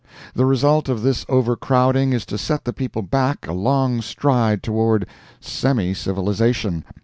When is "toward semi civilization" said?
4.63-6.83